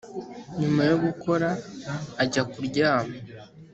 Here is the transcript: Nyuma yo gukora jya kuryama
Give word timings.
Nyuma 0.59 0.81
yo 0.89 0.95
gukora 1.05 1.47
jya 2.31 2.43
kuryama 2.51 3.15